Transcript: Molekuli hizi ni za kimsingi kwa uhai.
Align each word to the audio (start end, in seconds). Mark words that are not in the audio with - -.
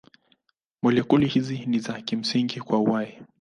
Molekuli 0.81 1.27
hizi 1.27 1.65
ni 1.65 1.79
za 1.79 2.01
kimsingi 2.01 2.59
kwa 2.59 2.79
uhai. 2.79 3.19